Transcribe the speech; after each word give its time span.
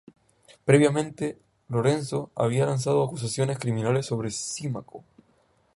Previamente, 0.65 1.37
Lorenzo 1.69 2.31
había 2.33 2.65
lanzado 2.65 3.03
acusaciones 3.03 3.59
criminales 3.59 4.07
sobre 4.07 4.31
Símaco. 4.31 5.03